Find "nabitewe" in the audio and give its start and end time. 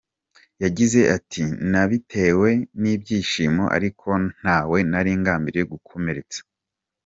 1.71-2.49